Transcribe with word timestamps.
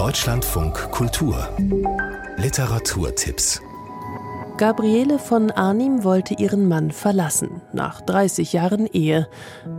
Deutschlandfunk 0.00 0.90
Kultur 0.92 1.46
Literaturtipps 2.38 3.60
Gabriele 4.56 5.18
von 5.18 5.50
Arnim 5.50 6.04
wollte 6.04 6.32
ihren 6.32 6.68
Mann 6.68 6.90
verlassen, 6.90 7.60
nach 7.74 8.00
30 8.00 8.54
Jahren 8.54 8.86
Ehe. 8.86 9.28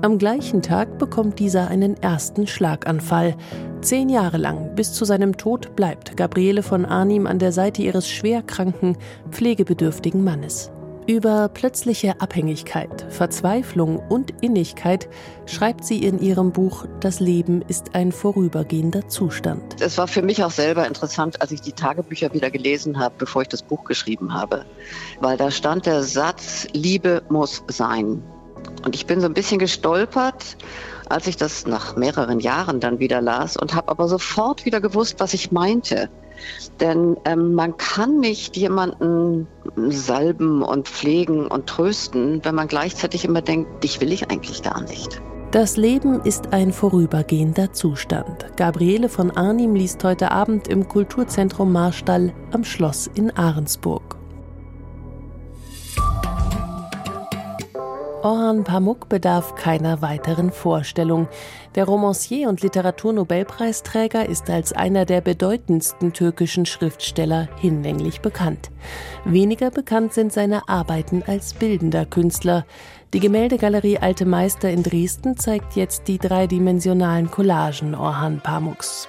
Am 0.03 0.19
gleichen 0.19 0.61
Tag 0.61 0.99
bekommt 0.99 1.39
dieser 1.39 1.69
einen 1.69 1.97
ersten 2.03 2.45
Schlaganfall. 2.45 3.35
Zehn 3.81 4.09
Jahre 4.09 4.37
lang, 4.37 4.75
bis 4.75 4.93
zu 4.93 5.05
seinem 5.05 5.37
Tod, 5.37 5.75
bleibt 5.75 6.15
Gabriele 6.15 6.61
von 6.61 6.85
Arnim 6.85 7.25
an 7.25 7.39
der 7.39 7.51
Seite 7.51 7.81
ihres 7.81 8.07
schwerkranken, 8.07 8.99
pflegebedürftigen 9.31 10.23
Mannes. 10.23 10.69
Über 11.07 11.49
plötzliche 11.49 12.21
Abhängigkeit, 12.21 13.07
Verzweiflung 13.09 13.97
und 13.97 14.43
Innigkeit 14.43 15.09
schreibt 15.47 15.83
sie 15.83 16.03
in 16.03 16.19
ihrem 16.19 16.51
Buch 16.51 16.85
Das 16.99 17.19
Leben 17.19 17.63
ist 17.63 17.95
ein 17.95 18.11
vorübergehender 18.11 19.07
Zustand. 19.07 19.81
Es 19.81 19.97
war 19.97 20.07
für 20.07 20.21
mich 20.21 20.43
auch 20.43 20.51
selber 20.51 20.87
interessant, 20.87 21.41
als 21.41 21.51
ich 21.51 21.61
die 21.61 21.73
Tagebücher 21.73 22.33
wieder 22.33 22.51
gelesen 22.51 22.99
habe, 22.99 23.15
bevor 23.17 23.41
ich 23.41 23.47
das 23.47 23.63
Buch 23.63 23.83
geschrieben 23.85 24.33
habe, 24.33 24.65
weil 25.19 25.37
da 25.37 25.49
stand 25.49 25.87
der 25.87 26.03
Satz, 26.03 26.67
Liebe 26.73 27.23
muss 27.29 27.63
sein. 27.67 28.21
Und 28.85 28.93
ich 28.93 29.07
bin 29.07 29.21
so 29.21 29.25
ein 29.25 29.33
bisschen 29.33 29.57
gestolpert, 29.57 30.55
als 31.09 31.25
ich 31.25 31.35
das 31.35 31.65
nach 31.65 31.95
mehreren 31.95 32.39
Jahren 32.39 32.79
dann 32.79 32.99
wieder 32.99 33.21
las 33.21 33.57
und 33.57 33.73
habe 33.73 33.89
aber 33.89 34.07
sofort 34.07 34.65
wieder 34.65 34.81
gewusst, 34.81 35.15
was 35.17 35.33
ich 35.33 35.51
meinte. 35.51 36.09
Denn 36.79 37.17
ähm, 37.25 37.53
man 37.53 37.77
kann 37.77 38.19
nicht 38.19 38.57
jemanden 38.57 39.47
salben 39.75 40.61
und 40.61 40.87
pflegen 40.87 41.47
und 41.47 41.67
trösten, 41.67 42.43
wenn 42.43 42.55
man 42.55 42.67
gleichzeitig 42.67 43.25
immer 43.25 43.41
denkt, 43.41 43.83
dich 43.83 44.01
will 44.01 44.11
ich 44.11 44.29
eigentlich 44.29 44.63
gar 44.63 44.81
nicht. 44.81 45.21
Das 45.51 45.75
Leben 45.75 46.21
ist 46.21 46.53
ein 46.53 46.71
vorübergehender 46.71 47.73
Zustand. 47.73 48.45
Gabriele 48.55 49.09
von 49.09 49.31
Arnim 49.31 49.75
liest 49.75 50.01
heute 50.05 50.31
Abend 50.31 50.69
im 50.69 50.87
Kulturzentrum 50.87 51.73
Marstall 51.73 52.31
am 52.51 52.63
Schloss 52.63 53.07
in 53.13 53.31
Ahrensburg. 53.31 54.20
Orhan 58.23 58.63
Pamuk 58.63 59.09
bedarf 59.09 59.55
keiner 59.55 60.03
weiteren 60.03 60.51
Vorstellung. 60.51 61.27
Der 61.73 61.85
Romancier 61.85 62.49
und 62.49 62.61
Literaturnobelpreisträger 62.61 64.29
ist 64.29 64.47
als 64.51 64.73
einer 64.73 65.05
der 65.05 65.21
bedeutendsten 65.21 66.13
türkischen 66.13 66.67
Schriftsteller 66.67 67.49
hinlänglich 67.57 68.21
bekannt. 68.21 68.69
Weniger 69.25 69.71
bekannt 69.71 70.13
sind 70.13 70.31
seine 70.31 70.69
Arbeiten 70.69 71.23
als 71.25 71.55
bildender 71.55 72.05
Künstler. 72.05 72.63
Die 73.15 73.19
Gemäldegalerie 73.19 73.97
Alte 73.97 74.27
Meister 74.27 74.69
in 74.69 74.83
Dresden 74.83 75.35
zeigt 75.37 75.75
jetzt 75.75 76.07
die 76.07 76.19
dreidimensionalen 76.19 77.31
Collagen 77.31 77.95
Orhan 77.95 78.39
Pamuks. 78.39 79.07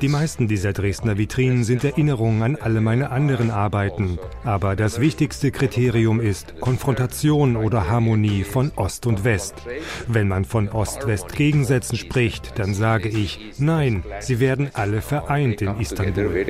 Die 0.00 0.08
meisten 0.08 0.48
dieser 0.48 0.72
Dresdner 0.72 1.18
Vitrinen 1.18 1.64
sind 1.64 1.84
Erinnerungen 1.84 2.42
an 2.42 2.56
alle 2.56 2.80
meine 2.80 3.10
anderen 3.10 3.50
Arbeiten. 3.50 4.18
Aber 4.44 4.74
das 4.74 5.00
wichtigste 5.00 5.50
Kriterium 5.50 6.20
ist 6.20 6.58
Konfrontation 6.60 7.56
oder 7.56 7.88
Harmonie 7.88 8.44
von 8.44 8.72
Ost 8.76 9.06
und 9.06 9.24
West. 9.24 9.54
Wenn 10.08 10.28
man 10.28 10.44
von 10.44 10.68
Ost-West-Gegensätzen 10.68 11.98
spricht, 11.98 12.58
dann 12.58 12.74
sage 12.74 13.08
ich, 13.08 13.38
nein, 13.58 14.02
sie 14.20 14.40
werden 14.40 14.70
alle 14.72 15.02
vereint 15.02 15.60
in 15.60 15.78
Istanbul. 15.78 16.46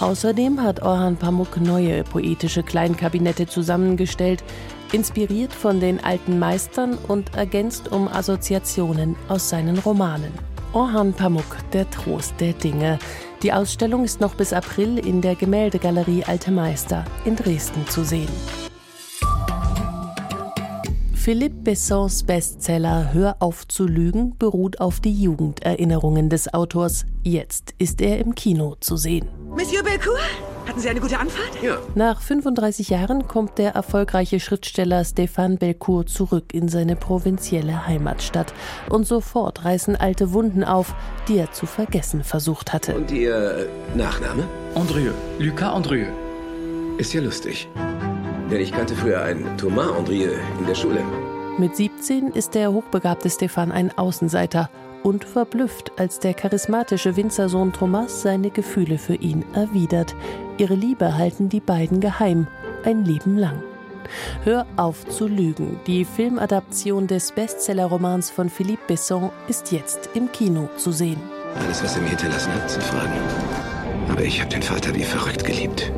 Außerdem 0.00 0.62
hat 0.62 0.82
Orhan 0.82 1.16
Pamuk 1.16 1.60
neue 1.60 2.04
poetische 2.04 2.62
Kleinkabinette 2.62 3.46
zusammengestellt, 3.46 4.44
inspiriert 4.92 5.52
von 5.52 5.80
den 5.80 6.02
alten 6.02 6.38
Meistern 6.38 6.98
und 7.08 7.34
ergänzt 7.34 7.90
um 7.92 8.08
Assoziationen 8.08 9.16
aus 9.28 9.48
seinen 9.48 9.78
Romanen. 9.78 10.32
Orhan 10.72 11.12
Pamuk, 11.12 11.56
der 11.72 11.88
Trost 11.90 12.34
der 12.40 12.52
Dinge. 12.52 12.98
Die 13.42 13.52
Ausstellung 13.52 14.04
ist 14.04 14.20
noch 14.20 14.34
bis 14.34 14.52
April 14.52 14.98
in 14.98 15.20
der 15.20 15.34
Gemäldegalerie 15.34 16.24
Alte 16.24 16.50
Meister 16.50 17.04
in 17.24 17.36
Dresden 17.36 17.86
zu 17.88 18.04
sehen. 18.04 18.28
Philippe 21.14 21.56
Bessons 21.56 22.22
Bestseller 22.22 23.12
Hör 23.12 23.36
auf 23.40 23.68
zu 23.68 23.86
lügen 23.86 24.36
beruht 24.38 24.80
auf 24.80 25.00
die 25.00 25.12
Jugenderinnerungen 25.12 26.30
des 26.30 26.54
Autors. 26.54 27.04
Jetzt 27.22 27.74
ist 27.78 28.00
er 28.00 28.18
im 28.18 28.34
Kino 28.34 28.76
zu 28.80 28.96
sehen. 28.96 29.28
Monsieur 29.50 29.82
Belcourt? 29.82 30.57
Hatten 30.68 30.80
Sie 30.80 30.88
eine 30.90 31.00
gute 31.00 31.18
Anfahrt? 31.18 31.62
Ja. 31.62 31.78
Nach 31.94 32.20
35 32.20 32.90
Jahren 32.90 33.26
kommt 33.26 33.56
der 33.56 33.70
erfolgreiche 33.70 34.38
Schriftsteller 34.38 35.00
Stéphane 35.00 35.56
Belcourt 35.56 36.10
zurück 36.10 36.52
in 36.52 36.68
seine 36.68 36.94
provinzielle 36.94 37.86
Heimatstadt. 37.86 38.52
Und 38.90 39.06
sofort 39.06 39.64
reißen 39.64 39.96
alte 39.96 40.32
Wunden 40.34 40.64
auf, 40.64 40.94
die 41.26 41.38
er 41.38 41.52
zu 41.52 41.64
vergessen 41.64 42.22
versucht 42.22 42.74
hatte. 42.74 42.94
Und 42.96 43.10
Ihr 43.10 43.66
Nachname? 43.94 44.44
Andrieux. 44.74 45.14
Lucas 45.38 45.72
Andrieux. 45.72 46.08
Ist 46.98 47.14
ja 47.14 47.22
lustig. 47.22 47.66
Denn 48.50 48.60
ich 48.60 48.70
kannte 48.70 48.94
früher 48.94 49.22
einen 49.22 49.56
Thomas 49.56 49.90
Andrieux 49.90 50.34
in 50.60 50.66
der 50.66 50.74
Schule. 50.74 51.00
Mit 51.56 51.76
17 51.76 52.28
ist 52.28 52.54
der 52.54 52.72
hochbegabte 52.72 53.30
Stefan 53.30 53.72
ein 53.72 53.96
Außenseiter 53.96 54.68
und 55.02 55.24
verblüfft, 55.24 55.92
als 55.96 56.18
der 56.18 56.34
charismatische 56.34 57.16
Winzersohn 57.16 57.72
Thomas 57.72 58.22
seine 58.22 58.50
Gefühle 58.50 58.98
für 58.98 59.14
ihn 59.14 59.44
erwidert. 59.54 60.14
Ihre 60.58 60.74
Liebe 60.74 61.16
halten 61.16 61.48
die 61.48 61.60
beiden 61.60 62.00
geheim, 62.00 62.46
ein 62.84 63.04
Leben 63.04 63.36
lang. 63.36 63.62
Hör 64.44 64.66
auf 64.76 65.06
zu 65.06 65.26
lügen. 65.26 65.78
Die 65.86 66.04
Filmadaption 66.04 67.06
des 67.06 67.32
Bestsellerromans 67.32 68.30
von 68.30 68.48
Philippe 68.48 68.82
Besson 68.86 69.30
ist 69.48 69.72
jetzt 69.72 70.10
im 70.14 70.32
Kino 70.32 70.68
zu 70.76 70.92
sehen. 70.92 71.20
Alles, 71.58 71.82
was 71.82 71.96
er 71.96 72.02
mir 72.02 72.10
hinterlassen 72.10 72.52
hat, 72.54 72.70
sind 72.70 72.82
Fragen. 72.82 73.12
Aber 74.08 74.22
ich 74.22 74.40
habe 74.40 74.50
den 74.50 74.62
Vater 74.62 74.94
wie 74.94 75.04
verrückt 75.04 75.44
geliebt. 75.44 75.92